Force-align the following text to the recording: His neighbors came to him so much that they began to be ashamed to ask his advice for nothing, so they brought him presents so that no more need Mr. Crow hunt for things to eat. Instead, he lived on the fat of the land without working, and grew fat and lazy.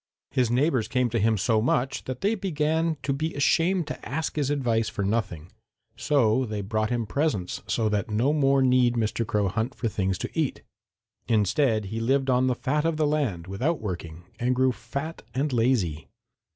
His 0.31 0.49
neighbors 0.49 0.87
came 0.87 1.11
to 1.11 1.19
him 1.19 1.37
so 1.37 1.61
much 1.61 2.05
that 2.05 2.21
they 2.21 2.33
began 2.33 2.97
to 3.03 3.13
be 3.13 3.35
ashamed 3.35 3.85
to 3.85 4.03
ask 4.03 4.35
his 4.35 4.49
advice 4.49 4.89
for 4.89 5.03
nothing, 5.03 5.51
so 5.95 6.43
they 6.43 6.61
brought 6.61 6.89
him 6.89 7.05
presents 7.05 7.61
so 7.67 7.87
that 7.87 8.09
no 8.09 8.33
more 8.33 8.63
need 8.63 8.95
Mr. 8.95 9.27
Crow 9.27 9.47
hunt 9.47 9.75
for 9.75 9.87
things 9.87 10.17
to 10.17 10.29
eat. 10.33 10.63
Instead, 11.27 11.85
he 11.93 11.99
lived 11.99 12.31
on 12.31 12.47
the 12.47 12.55
fat 12.55 12.83
of 12.83 12.97
the 12.97 13.05
land 13.05 13.45
without 13.45 13.79
working, 13.79 14.23
and 14.39 14.55
grew 14.55 14.71
fat 14.71 15.21
and 15.35 15.53
lazy. 15.53 16.09